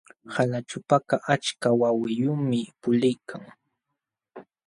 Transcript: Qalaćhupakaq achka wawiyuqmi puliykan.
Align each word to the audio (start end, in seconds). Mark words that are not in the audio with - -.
Qalaćhupakaq 0.33 1.09
achka 1.33 1.69
wawiyuqmi 1.81 2.61
puliykan. 2.81 3.43